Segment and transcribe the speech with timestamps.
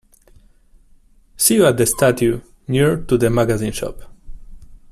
[1.37, 4.01] See you at the statue near to the magazine shop.